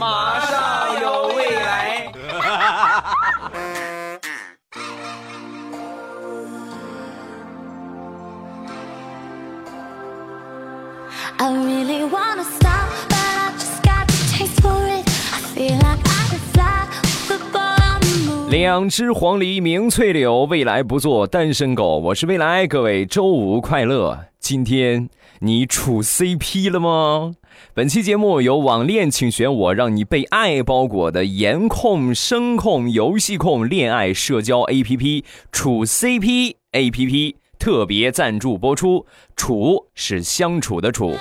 [0.00, 2.10] 马上有未来。
[11.36, 15.06] I really wanna stop, but I just got the taste for it.
[15.34, 16.86] I feel like I could fly
[17.28, 18.48] with the ball on the moon.
[18.48, 21.98] 两只黄鹂鸣翠柳，未来不做单身狗。
[21.98, 24.29] 我是未来，各位周五快乐。
[24.50, 25.08] 今天
[25.38, 27.36] 你处 CP 了吗？
[27.72, 39.06] 本期节目由网恋请选我，让你被爱包裹的颜控、声控、游戏控恋爱社交 APP 处 CP APP 特别赞助播出。
[39.36, 41.14] 处是相处的处。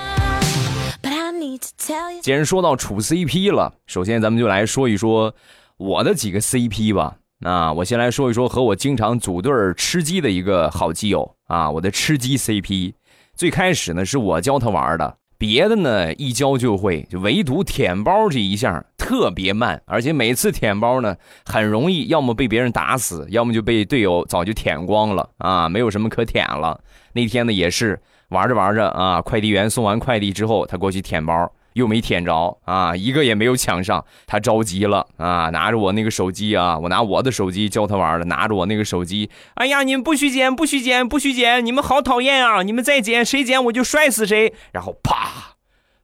[2.23, 5.35] 既然说到处 CP 了，首先咱们就来说一说
[5.77, 7.17] 我的几个 CP 吧。
[7.41, 12.93] 那我先来说一说和我经常组队吃鸡的一个好基友啊，我的吃鸡 CP。
[13.39, 21.15] 最开始呢是我教他玩的，别的呢一教就会，就唯独舔包这一项特别慢，而且每次舔包呢
[21.45, 26.81] 很容易，要么被别人打死，要么就被队友早就舔光了啊，没有什么可舔了。
[27.13, 31.49] 那天呢也是玩着玩着啊，快递员送完快递之后，他过去舔包，
[31.79, 42.61] 又没舔着啊，一个也没有抢上，他着急了啊，拿着我那个手机啊，我拿我的手机教他玩的，拿着我那个手机，哎呀，你们不许捡，不许捡，不许捡，你们好讨厌啊！
[42.61, 45.55] 你们再捡，谁捡我就摔死谁，然后啪，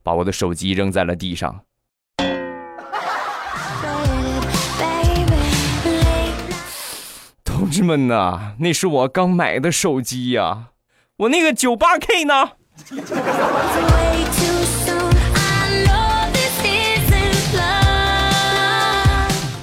[0.02, 1.62] 把我的手机扔在了地上。
[7.44, 10.68] 同志们呐，那是我刚买的手机呀、
[11.18, 12.52] 我那个九八 K 呢？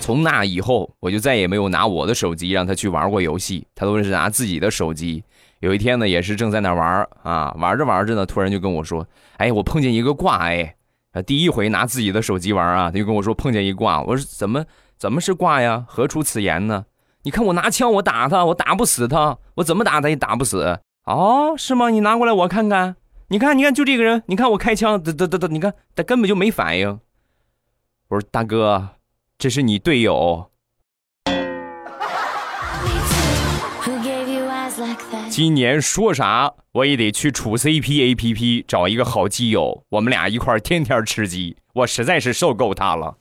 [0.02, 5.22] 从那以后，我就再也没有拿我的手机让他去玩过游戏，他都是拿自己的手机。
[5.60, 9.06] 有一天呢，也是正在那玩啊，玩着玩着呢，突然就跟我说
[9.38, 10.74] ：“哎，我碰见一个挂哎。”，
[11.24, 14.02] 第一回拿自己的手机玩啊，他就跟我说碰见一挂。
[14.02, 14.64] 我说怎么
[14.98, 15.84] 怎么是挂呀？
[15.86, 16.86] 何出此言呢？
[17.22, 20.80] 你看我拿枪我打他，我打不死他，我怎么打他也打不死。
[21.04, 21.90] 哦，是吗？
[21.90, 22.96] 你拿过来我看看。
[23.28, 26.98] 你看，你看，就这个人，你看我开枪，得得得得，你看他根本就没反应。
[28.08, 28.88] 我说大哥，
[29.38, 30.48] 这是你队友。
[35.28, 43.16] 今年说啥我也得去处 CP APP 找一个好基友，我们俩一块天天吃鸡，我实在是受够他了。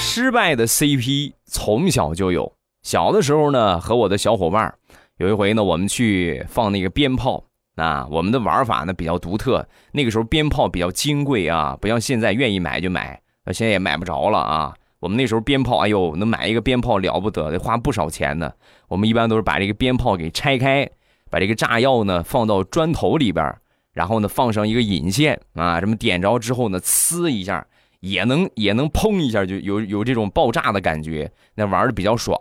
[0.00, 4.74] 失败的 CP 从小就有，小的时候呢，和我的小伙伴。
[5.22, 7.44] 有一回呢，我们去放那个鞭炮
[7.76, 14.74] 啊，我们的玩法呢比较独特，那个时候鞭炮比较金贵啊，不像现在愿意买就买，那现在也买不着了啊。
[14.98, 18.52] 我们那时候鞭炮，哎呦，能买一个鞭炮了不得，得花不少钱呢。
[18.88, 20.90] 我们一般都是把这个鞭炮给拆开，
[21.30, 23.54] 把这个炸药呢放到砖头里边，
[23.92, 27.64] 然后呢放上一个引线啊，这么点着之后呢，呲一下
[28.00, 32.36] 也能也能砰一下，就有有这种爆炸的感觉，那玩的比较爽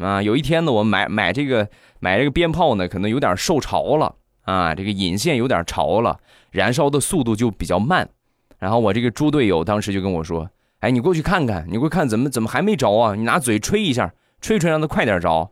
[0.00, 0.22] 啊。
[0.22, 1.68] 有一天呢，我买买这个
[2.00, 6.18] 买这个鞭炮呢，可能有点受潮了啊，这个引线有点潮了，
[6.50, 8.08] 燃烧的速度就比较慢。
[8.58, 13.14] 然后我这个猪队友当时就跟我说：“哎，你过去看看，你过去看怎么怎么还没着啊？
[13.14, 15.50] 你拿嘴吹一下，吹吹让它快点着。”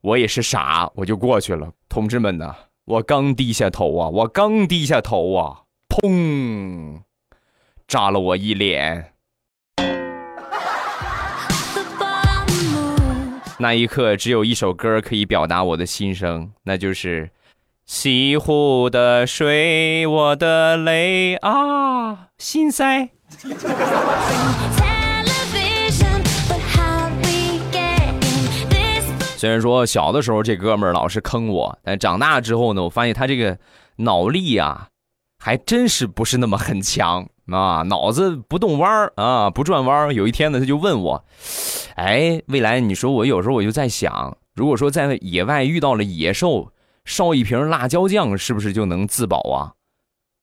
[0.00, 1.72] 我也是傻，我就过去了。
[1.88, 7.00] 同志们呐，我刚低下头啊，我刚低下头啊，砰，
[7.88, 9.12] 炸了我一脸。
[13.60, 17.28] 那一刻，只有一首歌可以表达我的心声，那就是
[17.86, 21.34] 西湖的水，我的泪。
[21.36, 23.08] 啊，心塞。
[29.36, 33.58] 虽然说小的时候这哥们儿老是坑我，但长大之后呢，我发现他这个
[33.96, 34.88] 脑力啊，
[35.38, 40.12] 还真是不是那么很强啊，脑子不动弯儿啊，不转弯儿。
[40.12, 41.24] 有一天呢，他就问我，
[41.96, 46.72] 哎，未来，你说我有时候我就在想，如果说在野外遇到了野兽，
[47.04, 49.72] 烧一瓶辣椒酱，是不是就能自保啊？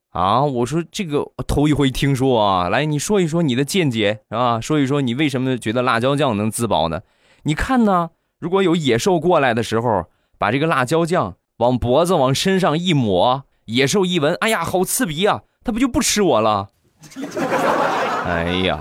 [0.09, 7.01] 啊，我说这个头一回听说啊，来，你说一说你的见解啊，说一说你为什么觉得辣椒酱能自保呢？
[7.43, 8.11] 你看呢？
[8.39, 10.05] 如果有野兽过来的时候，
[10.37, 16.69] 把这个辣椒酱往脖子、往身上一抹，野兽一闻，哎呀，好刺鼻啊，它不就不吃我了？
[18.25, 18.79] 哎呀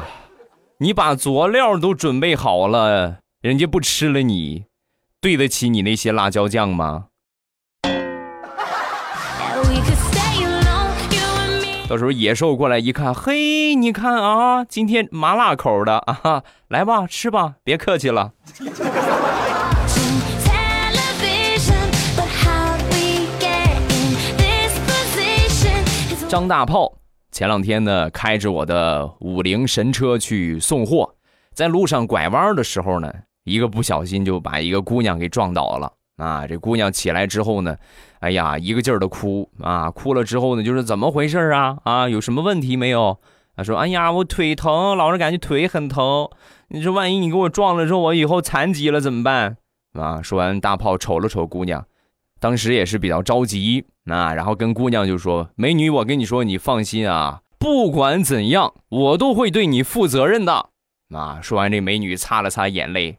[0.78, 4.64] 你把佐料都准备好了人家不吃了你
[5.20, 7.06] 对得起你那些辣椒酱吗？
[11.88, 18.32] 到时候野兽过来一看嘿你看啊今天麻辣口的啊来吧吃吧别客气了。
[26.28, 26.92] 张大炮
[27.34, 31.16] 前两天呢，开着我的五菱神车去送货，
[31.52, 35.92] 在路上拐弯的时候呢，一个不小心就把一个姑娘给撞倒了。
[36.16, 37.76] 啊，这姑娘起来之后呢，
[38.20, 41.76] 哎呀，一个劲儿的哭啊，哭了之后呢，就是怎么回事啊？
[41.82, 43.18] 啊，有什么问题没有？
[43.56, 46.28] 她说：“哎呀，我腿疼，老是感觉腿很疼。
[46.68, 49.56] 你说万一你给我撞了之后，我以后残疾了怎么办？”
[49.98, 51.84] 啊，说完，大炮瞅了瞅姑娘。
[52.44, 60.68] 当时也是比较着急，那然后跟姑娘就说：“美女，我跟你说，你放心啊，不管怎样，我都会对你负责任的。”
[61.16, 63.16] 啊，说完，这美女擦了擦眼泪，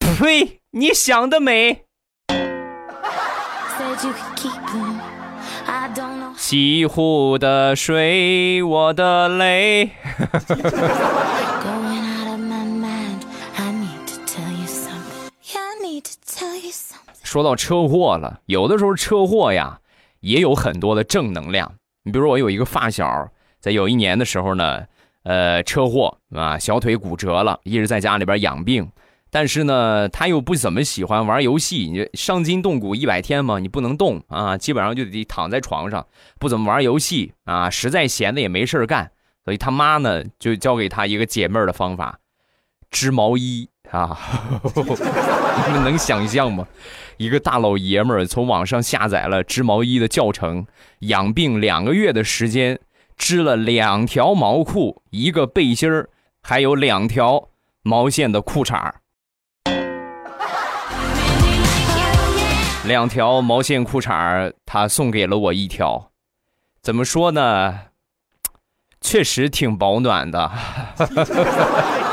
[0.00, 1.84] 呸，你想得美！
[6.36, 9.92] 西湖的水，我的泪。
[17.36, 19.78] 说到车祸了，有的时候车祸呀，
[20.20, 21.70] 也有很多的正能量。
[22.02, 23.28] 你比如我有一个发小，
[23.60, 24.86] 在有一年的时候呢，
[25.24, 28.90] 呃，车祸啊，小腿骨折了，一直在家里边养病。
[29.28, 36.06] 但是呢，他又不怎么喜欢玩游戏，你伤筋动骨一百天嘛，你不能动啊，基本上就得躺在床上，
[36.38, 39.10] 不怎么玩游戏啊，实在闲的也没事干，
[39.44, 42.18] 所以他妈呢就教给他一个解闷的方法，
[42.90, 44.18] 织毛衣啊，
[45.66, 46.66] 你们能想象吗？
[47.18, 50.66] 一个大老爷们儿从网上下载了织毛衣的教程，
[51.00, 52.78] 养病两个月的时间，
[53.16, 56.10] 织了两条毛裤，一个背心儿，
[56.42, 57.48] 还有两条
[57.82, 58.92] 毛线的裤衩
[62.84, 66.10] 两条毛线裤衩他送给了我一条，
[66.82, 67.80] 怎么说呢？
[69.00, 70.50] 确实挺保暖的。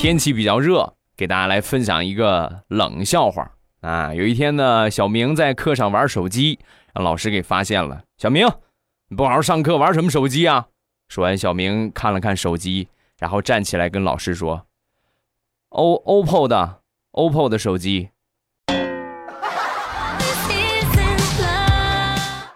[0.00, 3.50] 天气比较热，给大家来分享一个冷笑话
[3.82, 4.14] 啊！
[4.14, 6.58] 有一天呢，小明在课上玩手机，
[6.94, 8.00] 让老师给发现了。
[8.16, 8.48] 小明，
[9.10, 10.68] 你不好好上课，玩什么手机啊？
[11.10, 12.88] 说完，小明看了看手机，
[13.18, 14.64] 然后站起来跟老师说
[15.68, 16.80] ：“O OPPO 的
[17.12, 18.08] OPPO 的手机。”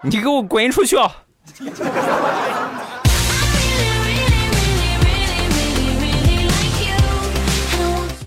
[0.00, 0.96] 你给我滚出去！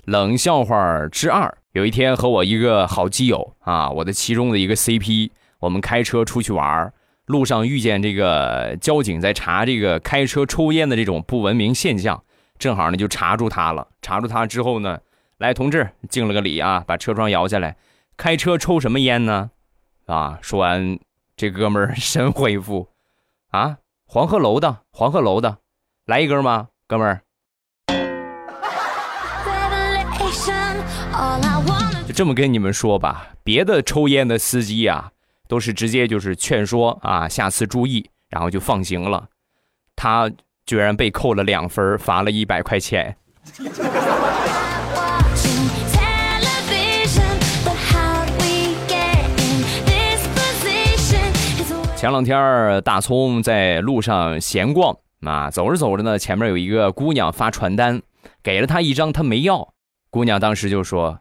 [0.08, 6.90] 冷笑话之二，有一天和我一个好基友啊，我的其中的一个 CP，我们开车出去玩，
[7.26, 12.24] 路上遇见这个交警在查这个开车抽烟的这种不文明现象，
[12.58, 13.86] 正好呢就查住他了。
[14.00, 14.98] 查住他之后呢，
[15.36, 17.76] 来同志敬了个礼啊，把车窗摇下来，
[18.16, 19.50] 开车抽什么烟呢？
[20.06, 20.98] 啊，说完
[21.36, 22.88] 这哥们儿神回复，
[23.50, 23.76] 啊，
[24.06, 25.58] 黄鹤楼的，黄鹤楼的，
[26.06, 27.20] 来一根吗，哥们儿？
[32.06, 35.10] 就这么跟你们说吧，别的抽烟的司机啊，
[35.48, 39.28] 都是直接就是劝说啊，下次注意，然后就放行了。
[39.94, 40.30] 他
[40.64, 43.16] 居然被扣了两分，罚了一百块钱。
[51.96, 58.00] 前两天大葱在路上闲逛啊，走着走着呢，前面有一个姑娘发传单，
[58.42, 59.74] 给了他一张，他没要。
[60.10, 61.20] 姑娘当时就说：“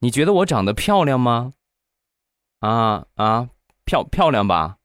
[0.00, 1.52] 你觉得我长得漂亮吗？
[2.60, 3.48] 啊啊，
[3.84, 4.76] 漂漂亮吧？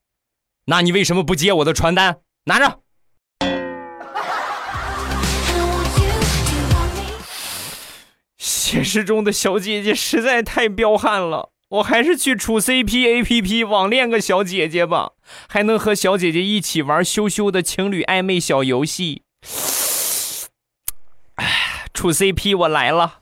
[0.66, 2.20] 那你为什么不接我的传单？
[2.46, 2.80] 拿着。”
[8.38, 15.12] 现实中的小姐姐实在太彪悍了，我还是去处 CP A P P 网恋个小姐姐吧，
[15.48, 19.24] 还能和小姐姐一起玩羞羞的情侣暧昧小游戏。
[21.36, 23.21] 哎，处 CP 我来了。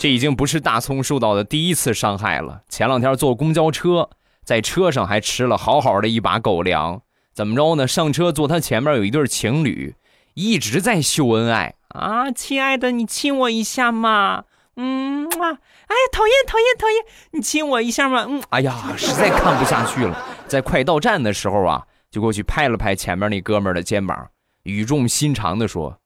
[0.00, 2.62] 这已经不是大葱受到的第一次伤害了。
[2.68, 4.08] 前两天坐公交车，
[4.44, 7.02] 在车上还吃了好好的一把狗粮。
[7.34, 7.86] 怎么着呢？
[7.86, 9.94] 上车坐他前面有一对情侣，
[10.34, 12.30] 一直在秀恩爱啊！
[12.30, 14.44] 亲爱的，你亲我一下嘛？
[14.76, 15.44] 嗯啊！
[15.86, 17.04] 哎呀，讨厌讨厌讨厌！
[17.32, 18.24] 你亲我一下嘛？
[18.26, 20.16] 嗯，哎呀，实在看不下去了。
[20.48, 21.84] 在快到站的时候啊。
[22.10, 24.30] 就过去拍了拍前面那哥们儿的肩膀，
[24.64, 25.98] 语重心长的说：“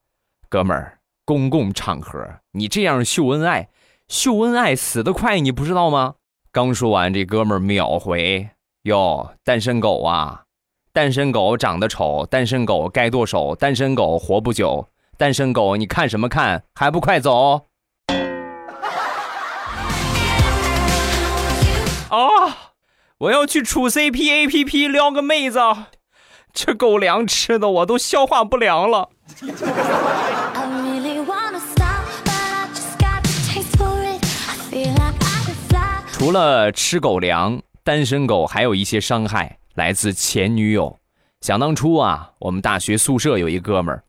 [0.51, 3.71] 哥们儿，公共场合你这样秀恩爱，
[4.09, 6.17] 秀恩爱死得快，你不知道吗？”
[6.53, 8.51] 刚说完，这哥们儿秒回
[8.85, 10.43] ：“哟，单身狗啊，
[10.93, 16.65] 单身狗长得丑，单身狗该剁手，单身狗活不久，单身狗你看什么看？
[16.75, 17.69] 还不快走！”
[22.11, 22.64] 啊！
[23.19, 25.61] 我要去处 CP A P P 撩个妹子，
[26.53, 29.09] 这狗粮吃的我都消化不良了。
[36.11, 40.99] 除了吃狗粮，单身狗还有一些伤害来自前女友。
[41.41, 44.03] 想当初啊，我们大学宿舍有一哥们儿，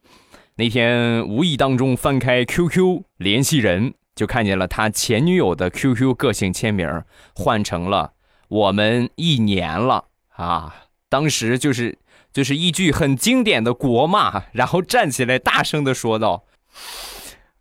[0.55, 7.03] 那天无意当中翻开 QQ 联系人，就看见了他前女友的 QQ 个性签名，
[7.35, 8.13] 换成了
[8.47, 10.75] “我们一年了”啊。
[11.07, 11.97] 当时就是
[12.33, 16.43] 就是一句很经典的国骂，然后站起来大声的说道：“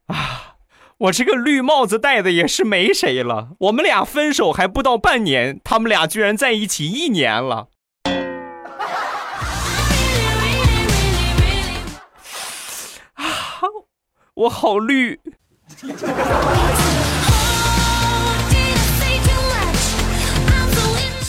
[0.07, 0.57] 啊，
[0.99, 3.51] 我这个绿帽子戴的也是没谁了。
[3.61, 7.69] 我们俩分手还不到半年，他们俩居然在一起一年了。
[13.15, 13.25] 啊
[14.35, 15.21] 我好绿。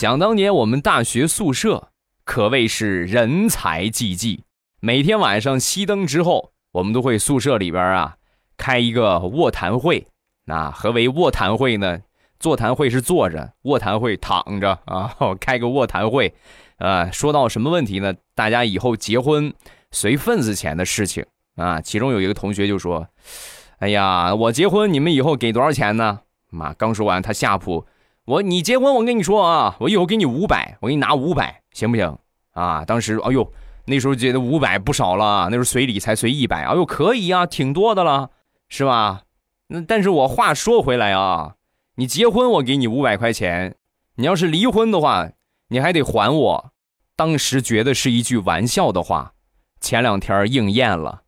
[0.05, 1.89] 想当年我们大学宿舍
[2.23, 4.43] 可谓是人才济济，
[4.79, 8.17] 每天晚上熄灯之后，我们都会宿舍里边啊
[8.55, 10.05] 开一个卧谈会。
[10.45, 12.01] 那何为卧谈会呢？
[12.39, 15.15] 座谈会是坐着，卧谈会躺着啊。
[15.41, 16.35] 开个卧谈会，
[16.77, 18.13] 呃，说到什么问题呢？
[18.35, 19.51] 大家以后结婚
[19.89, 21.81] 随份子钱的事情啊。
[21.81, 23.07] 其中有一个同学就说
[23.81, 26.19] ：“哎呀，我结婚，你们以后给多少钱呢？”
[26.53, 27.87] 妈，刚说完，他下铺
[28.25, 32.17] 我你结婚，我跟你说啊，我以后给你五百，我给你拿五百，行不行？
[32.53, 33.51] 啊，当时哎呦，
[33.85, 38.31] 那时候觉得五百不少了，那时候随礼才随一百，哎呦可以啊，挺多的了，
[38.67, 39.21] 是吧？
[39.67, 41.55] 那但是我话说回来啊，
[41.97, 43.75] 你结婚我给你五百块钱，
[44.15, 45.29] 你要是离婚的话，
[45.69, 46.71] 你还得还我。
[47.15, 49.33] 当时觉得是一句玩笑的话，
[49.79, 51.21] 前两天应验了，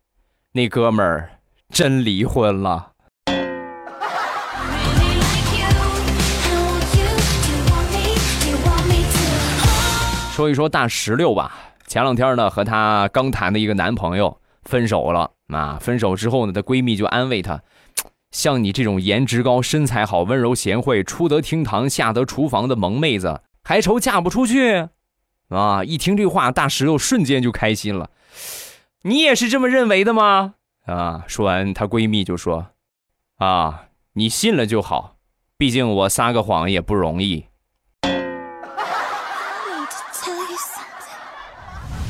[0.52, 1.38] 那哥们儿
[1.70, 2.92] 真离婚了。
[10.38, 11.52] 说一说大石榴吧。
[11.88, 15.32] 前两天呢，和她刚谈的一个男朋友分手了。
[15.48, 17.60] 啊，分手之后呢，她闺蜜就安慰她
[18.30, 24.86] ：“像你这种颜值高、身材好、温柔贤惠、出得厅堂、下得厨房的萌妹子，还愁嫁不出去？”
[25.50, 28.10] 啊，一听这话，大石榴瞬间就开心了。
[29.02, 30.54] 你也是这么认为的吗？
[30.86, 32.68] 啊，说完，她闺蜜就说
[33.38, 35.16] ：“啊，你信了就好，
[35.56, 37.46] 毕竟我撒个谎也不容易。”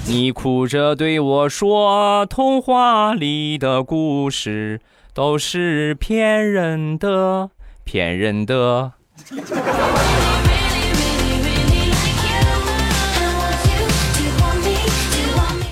[0.09, 4.81] 你哭着对我说：“童话里的故事
[5.13, 7.51] 都是骗人的，
[7.85, 8.95] 骗人的。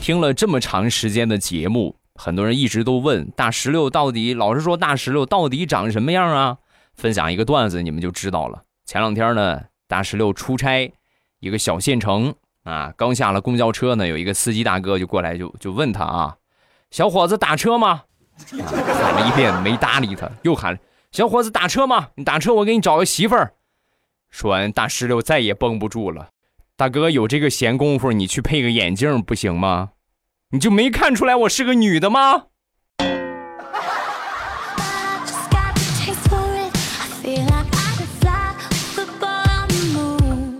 [0.02, 6.58] 听了这么长时间的节目，很多人一直都问大石榴到底，老实说，大石榴到底长什么样啊？
[6.94, 8.64] 分享一个段子，你们就知道了。
[8.84, 10.92] 前两天呢，大石榴出差，
[11.40, 12.34] 一个小县城
[12.66, 16.36] 啊，刚下了公交车呢，有一个司机大哥就过来就就问他啊，
[16.90, 17.88] 小伙子打车吗？
[17.88, 18.04] 啊，
[19.00, 20.76] 喊了一遍没搭理他，又喊
[21.12, 22.08] 小伙子打车吗？
[22.16, 23.54] 你打车我给你找个媳妇儿。
[24.30, 26.30] 说完，大石榴再也绷不住了，
[26.76, 29.90] 大哥有这个闲工夫，你去配个眼镜不行吗？
[30.50, 32.46] 你就没看出来我是个女的吗.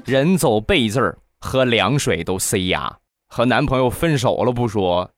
[0.05, 2.99] 人走背字儿，喝凉水都塞牙。
[3.29, 5.11] 和男朋友分手了不说，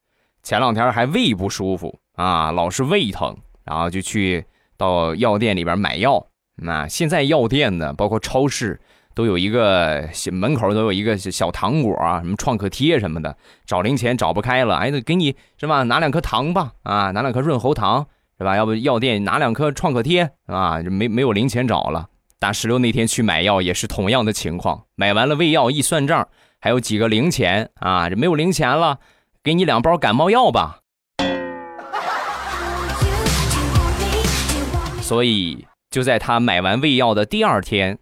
[0.42, 4.44] 前两天还胃不舒服啊，老是胃疼，然后就去
[4.76, 6.26] 到药店里边买药。
[6.56, 8.78] 那现在药店呢，包括超市，
[9.14, 13.36] 都有一个门口都有一个小糖果啊，什么创可贴什么的。
[13.64, 15.82] 找零钱找不开了，哎，那给你是吧？
[15.84, 18.06] 拿两颗糖吧，啊，拿两颗润喉糖
[18.38, 18.56] 是吧？
[18.56, 22.08] 要不药店拿两颗创可贴啊，就没没有零钱找了。
[22.40, 26.28] 大石榴那天去买药也是同样的情况，买完了胃药一算账，
[26.60, 29.00] 还有几个零钱啊，这没有零钱了，
[29.42, 30.78] 给你两包感冒药吧。
[35.02, 37.98] 所以就在他买完胃药的第二天，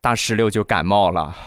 [0.00, 1.34] 大石榴就感冒了。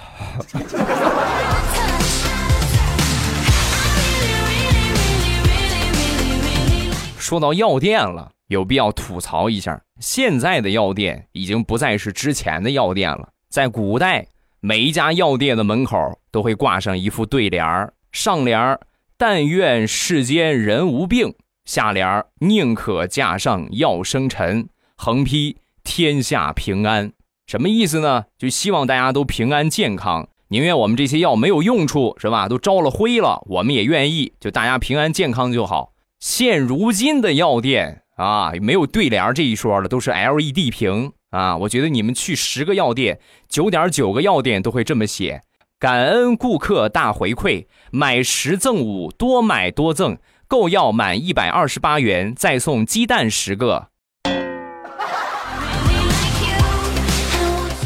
[7.18, 13.30] 说到药店了，有必要吐槽一下，现在的药店已经不再是之前的药店了。
[13.50, 14.28] 在古代，
[14.60, 15.98] 每一家药店的门口
[16.32, 18.80] 都会挂上一副对联儿，上联儿
[19.18, 21.34] “但愿世间人无病”，
[21.66, 27.12] 下联儿“宁可架上药生尘”，横批“天下平安”。
[27.48, 28.26] 什么意思呢？
[28.38, 32.50] 就希望大家都平安健康，宁愿我们这些药没有用处，是吧？
[32.50, 35.94] 都招了灰了，我们也愿意，就大家平安健康就好。
[36.20, 41.56] 现如今的药店啊，没有对联这一说了，都是 LED 屏啊。
[41.56, 45.44] 我觉得你们去十个药店，九点九个药店都会这么写：
[45.80, 53.90] 感恩顾客大回馈，买十赠五，多买多赠，购药满一百二十八元再送鸡蛋十个。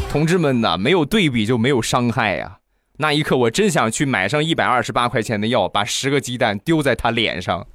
[0.08, 2.58] 同志们呐，没有对比就没有伤害呀！
[2.96, 7.66] 那一刻，我真想去买上一百二十八块钱的药，把十个鸡蛋丢在他脸上。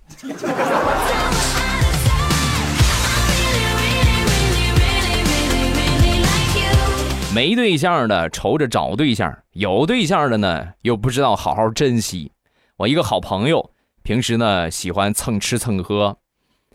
[7.37, 12.31] 没对象的愁着找对象，有对象的呢又不知道好好珍惜。
[12.77, 13.69] 我一个好朋友，
[14.01, 16.17] 平时呢喜欢蹭吃蹭喝，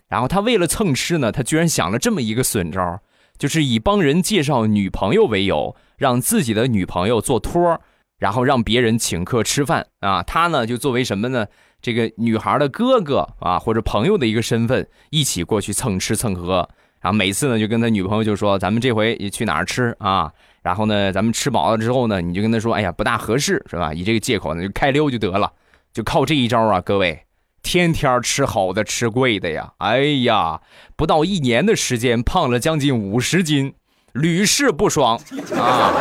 [0.06, 3.00] 然后他为了蹭吃呢，他居然想了这么一个损招。
[3.36, 7.80] 就是以帮人介绍女朋友为由，让自己的女朋友做托，
[8.20, 10.22] 然后让别人请客吃饭啊。
[10.22, 11.44] 他呢就作为什么呢？
[11.80, 16.68] 这个女孩的哥哥啊，或者朋友的一个身份，一起过去蹭吃蹭喝。
[17.00, 25.52] 然后每次呢就跟他女朋友就说：“咱们这回去哪儿吃啊？”然后呢，咱们吃饱了之后呢，你就跟他说：“哎呀，不大合适，是吧？”以这个借口呢就开溜就得了，
[25.92, 27.24] 就靠这一招啊，各位。
[27.62, 29.72] 天天吃好的，吃贵的呀！
[29.78, 30.60] 哎呀，
[30.96, 33.74] 不到一年的时间，胖了将近五十斤，
[34.12, 35.16] 屡试不爽
[35.56, 35.92] 啊！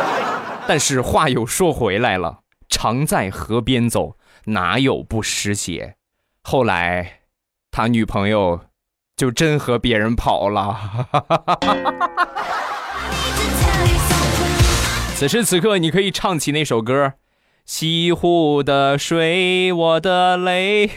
[0.66, 4.16] 但是话又说回来了，常在河边走，
[4.46, 5.94] 哪有不湿鞋？
[6.42, 7.20] 后来，
[7.70, 8.58] 他女朋友
[9.16, 11.06] 就真和别人跑了。
[15.22, 17.12] 此时此刻，你可以唱起那首歌。
[17.64, 20.90] 西湖的水，我的泪。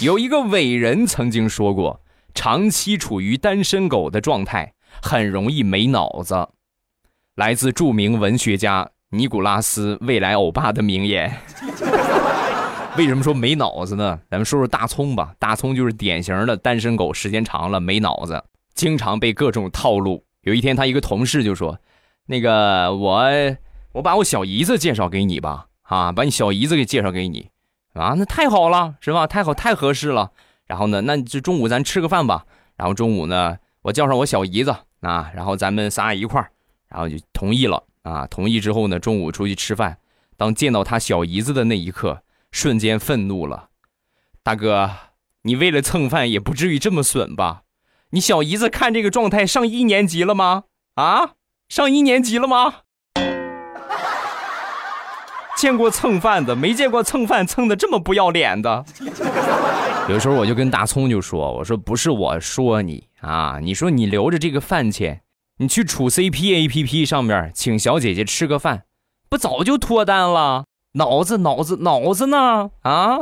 [0.00, 2.00] 有一个伟人曾经说过，
[2.32, 6.48] 长期处于单身狗的状态，很容易没脑子。
[7.36, 11.38] 来自著名文学家尼古拉斯未来欧巴的名言。
[12.96, 14.20] 为什么说没脑子呢？
[14.28, 15.34] 咱们说说大葱吧。
[15.38, 18.42] 大葱就是典型的单身狗，时间长了没脑子。
[18.74, 20.24] 经常被各种套路。
[20.42, 21.78] 有一天，他一个同事就说
[22.26, 23.30] ：“那个，我
[23.92, 27.48] 我把我小姨子介绍给你吧，啊，把你小姨子给介绍给你，
[27.94, 29.26] 啊，那太好了，是吧？
[29.26, 30.30] 太好，太合适了。
[30.66, 32.44] 然后呢，那就中午咱吃个饭吧。
[32.76, 36.50] 然后中午呢，我叫上我小姨子，啊，然后咱们仨一块儿，
[36.88, 37.82] 然后就同意了。
[38.02, 39.98] 啊，同意之后呢，中午出去吃饭。
[40.36, 43.68] 当见到他小姨子的那一刻，瞬间愤怒了。
[44.42, 44.90] 大哥，
[45.42, 47.62] 你为了蹭饭也不至于这么损吧？”
[48.12, 50.64] 你小姨子看这个状态，上一年级了吗？
[50.96, 51.34] 啊，
[51.68, 52.80] 上一年级了吗？
[55.56, 58.84] 见过蹭饭的，没见过蹭饭蹭的这么不要脸的。
[60.08, 65.20] 有时候我就跟大葱就说：“我说不是我说你啊，你说你留着这个饭钱，
[65.58, 68.84] 你去处 CP A P P 上面请小姐姐吃个饭，
[69.28, 70.64] 不早就脱单了？
[70.94, 72.70] 脑子脑子脑子呢？
[72.82, 73.18] 啊？”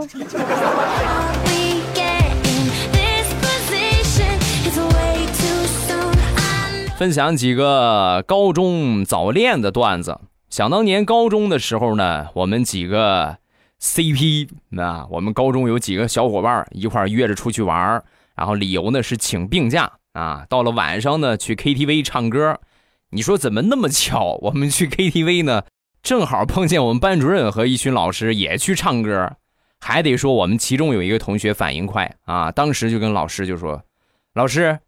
[6.96, 10.18] 分享几个高中早恋的段子。
[10.48, 13.36] 想当年高中的时候呢，我们几个
[13.80, 18.02] CP 啊，我们高中有几个小伙伴一块约着出去玩
[18.34, 20.46] 然后理由呢是请病假啊。
[20.48, 22.58] 到了晚上呢，去 KTV 唱歌。
[23.10, 24.38] 你说怎么那么巧？
[24.42, 25.62] 我们去 KTV 呢，
[26.02, 29.36] 正好碰见我们班主任和一群老师也去唱歌。
[29.80, 33.82] 还得说我们其中有一个同学反应快啊，当时就跟老师就说
[34.34, 34.80] ：“老师。”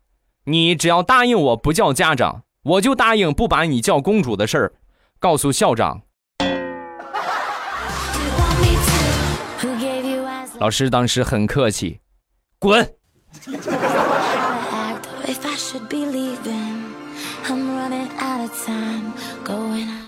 [0.44, 4.72] 你只要答应我不叫家长，我就答应不把你叫公主的事儿
[5.18, 6.00] 告诉校长。
[10.58, 12.00] 老师当时很客气，
[12.58, 12.94] 滚。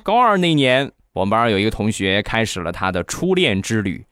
[0.03, 4.07] 高二那年，我们班有一个同学开始了他的初恋之旅，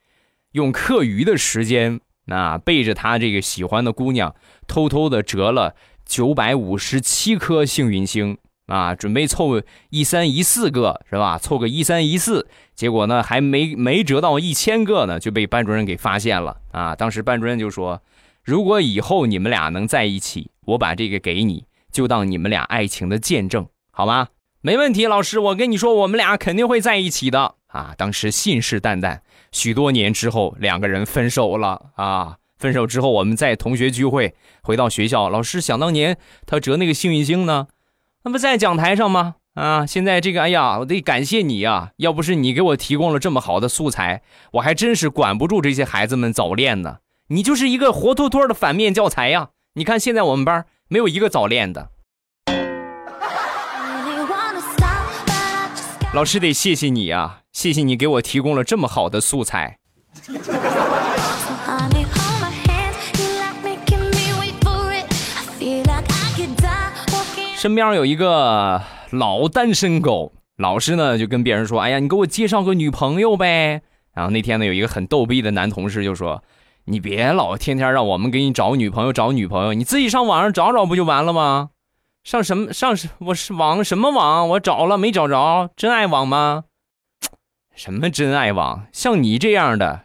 [0.52, 4.34] 用课余的时间，那背着他这个喜欢的姑娘，
[4.68, 5.74] 偷偷的折了。
[6.06, 11.38] 九百五十七颗幸运星啊，准备凑一三一四个是吧？
[11.38, 16.96] 凑个一三一四，结果呢还没没折到一千个呢，就被班主任给发现了啊！
[16.96, 18.02] 当时班主任就说
[18.42, 24.28] ：“如果以后你们俩能在一起，我把这个给你，就当你们俩爱情的见证，好吗？”
[24.62, 27.94] 没问题，老师，我跟你说，我们俩肯定会在一起的啊！
[27.96, 29.20] 当时信誓旦旦。
[29.50, 32.36] 许多年之后，两个人分手了啊！
[32.58, 37.68] 分手之后，我们在同学聚会，回到学校，老师想当年他折那个幸运星呢，
[38.24, 39.36] 那不在讲台上吗？
[39.54, 44.20] 啊，现在这个，哎呀，我得感谢你呀，要不是你给我提供了这么好的素材，
[44.52, 46.98] 我还真是管不住这些孩子们早恋呢。
[47.28, 49.48] 你就是一个活脱脱的反面教材呀！
[49.72, 51.88] 你看现在我们班没有一个早恋的。
[56.12, 59.78] 老师得谢谢你啊，谢谢你给我提供了这么好的素材。
[67.56, 76.42] 身边有一个老单身狗，老师呢就跟别人说：“哎呀，你给我介绍个女朋友呗。”然后那天呢，有一个很逗逼的男同事就说
[76.86, 81.70] ：“你别老天天让我们给你找女朋友，找女朋友，你自己上网上找找不就完了吗？
[82.22, 84.46] 上什么上我是网什么网？
[84.50, 85.70] 我找了没找着？
[85.74, 86.64] 真爱网吗？
[87.74, 88.86] 什么真爱网？
[88.92, 90.04] 像你这样的，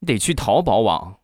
[0.00, 1.16] 你得去淘宝网。”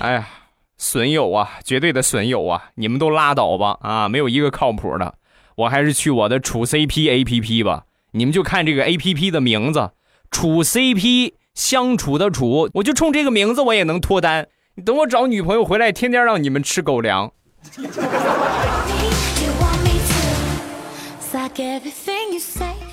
[0.00, 0.28] 哎呀，
[0.76, 2.70] 损友啊，绝对的损友啊！
[2.74, 5.14] 你们都拉倒吧啊，没有一个靠谱的。
[5.54, 7.84] 我还是去我的处 CP A P P 吧。
[8.10, 9.92] 你们就看这个 A P P 的名字，
[10.32, 14.48] 处 CP 相处的处，我就冲这个名字我也能脱单。
[14.78, 17.32] 你等我找女朋友回来，天天让你们吃狗粮。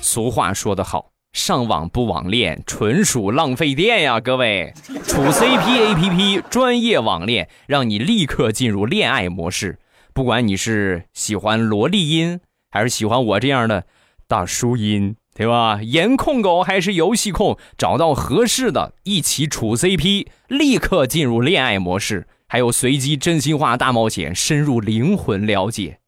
[0.00, 1.10] 俗话说得好。
[1.34, 4.18] 上网不网恋，纯属浪费电呀！
[4.18, 4.72] 各位，
[5.06, 9.78] 处 CP APP 专业网恋，让你立刻进入恋爱模式。
[10.14, 13.84] 不管你是喜欢萝莉音，还是喜欢我这样的
[14.26, 15.80] 大叔音，对吧？
[15.82, 22.28] 颜控狗还是游戏控，找到合适的，一起处 CP，立刻进入恋爱模式。
[22.46, 25.98] 还有随机真心话大冒险，深入灵魂了解，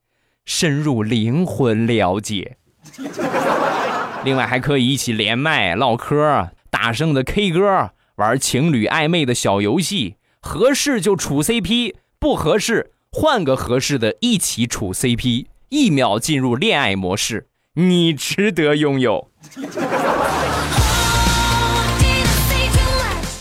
[0.45, 2.57] 深入灵魂了解。
[4.25, 19.29] 另外还可以一起连麦唠嗑，大声的 K 歌，玩情侣暧昧的小游戏，合适就处 CP，不合适换个合适的一起处 CP，一秒进入恋爱模式，你值得拥有。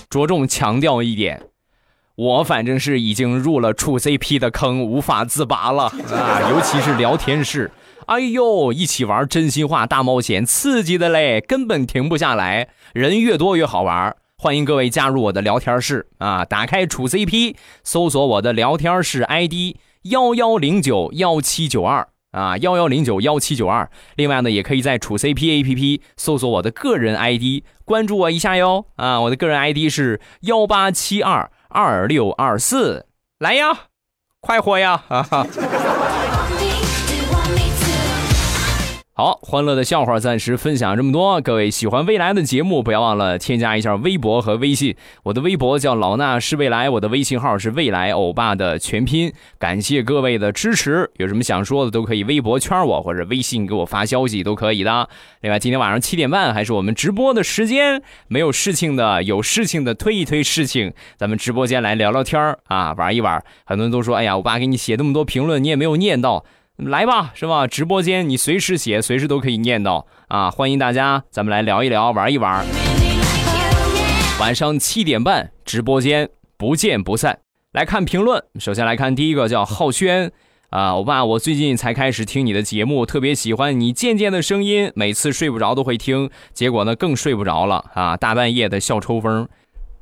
[0.10, 1.44] 着重强调一点，
[2.16, 7.72] 我反正是已经入了处 CP 的坑，无法自拔了啊，尤其是聊天室。
[8.08, 12.68] 哎呦，一起玩真心话大冒险，刺激的嘞，根本停不下来。
[12.92, 16.44] 人越多越好玩，欢迎各位加入我的聊天室啊！
[16.44, 23.90] 打开处 CP，搜索我的聊天室 ID 幺幺零九幺七九二啊，幺幺零九幺七九二。
[24.18, 29.22] 另外呢，也可以在楚 CP APP 搜索我的个人 ID，关注我一下哟啊！
[29.22, 33.06] 我的个人 ID 是幺八七二二六二四，
[33.40, 33.88] 来呀，
[34.42, 35.02] 快活呀！
[35.08, 35.48] 哈哈。
[39.18, 41.40] 好，欢乐的笑话暂时分享这么多。
[41.40, 44.94] 各位喜欢未来的节目，不要忘了添加一下微博和微信。
[45.24, 49.32] 我的微博叫老衲是未来，我的微信号是未来欧巴的全拼。
[49.58, 55.08] 感谢各位的支持，有什么想说的都可以微博圈我，或者微信给我发消息都可以的。
[55.40, 63.42] 另外，今天晚上七点半还是我们直播的时间，没有事情的，有事情的推一推事情，咱们直播间来聊聊天啊，玩一玩。
[63.66, 66.44] 很多人都说，哎呀，欧巴给你写那么多评论，你也没有念到。
[66.78, 67.66] 来吧，是吧？
[67.68, 70.52] 直播间你随时写，随时都可以念叨啊！
[70.52, 72.66] 欢迎大家，咱们来聊一聊，玩一玩。
[74.42, 77.40] 晚上七点半，直播间不见不散。
[77.72, 80.30] 来看评论，首先来看第一个，叫浩轩
[80.70, 88.18] 啊，欧巴，我最近才开始听你的节目，特别喜欢你渐渐的声音，每次睡不着都会听，结果呢更睡不着了啊！
[88.18, 89.48] 大半夜的笑抽风，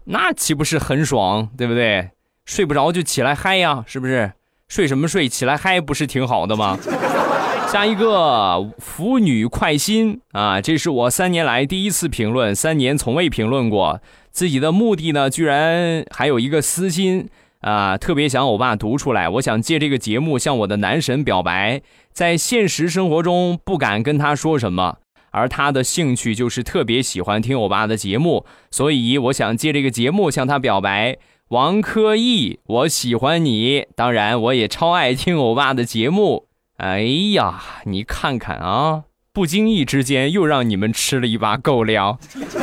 [0.06, 2.10] 那岂不是很爽，对不对？
[2.46, 4.34] 睡不着就起来嗨呀，是不是？
[4.74, 5.30] 睡什么睡？
[5.30, 6.80] 起来嗨不是挺好的吗？
[7.72, 14.02] 下一个腐女快心啊，这是我三年来第一次评论，三年从未评论过。
[14.32, 17.30] 自己的目的呢，居然还有一个私心
[17.62, 19.30] 啊，特别想欧巴读出来。
[19.30, 21.80] 我想借这个节目向我的男神表白，
[22.12, 24.98] 在现实生活中不敢跟他说什么，
[25.30, 31.20] 而他的兴趣就是特别喜欢听欧巴的节目，所以我想借这个节目向他表白。
[31.50, 36.48] 王科义，我喜欢你，当然我也超爱听欧巴的节目。
[36.78, 37.02] 哎
[37.34, 42.18] 呀，你看看啊，不经意之间又让你们吃了一把狗粮，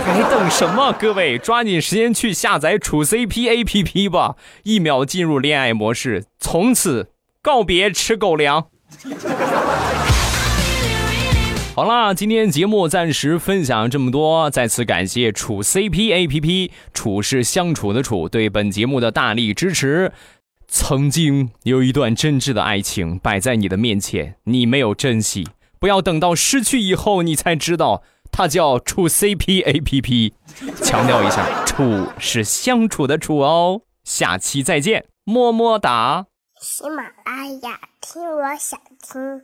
[0.04, 0.92] 还等什么？
[0.92, 8.66] 各位，抓紧时间去下载处 CP APP 吧，一秒进入恋爱模式，从此告别吃狗粮。
[11.80, 20.12] 好啦，今天节目暂时分享这么多，再次感谢处 CP A P P 处是相处的处对本节目的大力支持。
[20.68, 30.34] 曾经有一段真挚的爱情摆在你的面前，你没有珍惜，不要等到失去以后你才知道它叫处 CP A P P。
[30.82, 33.80] 强调一下，处是相处的处哦。
[34.04, 36.26] 下期再见，么么哒。
[36.60, 39.40] 喜马拉雅，听我想听。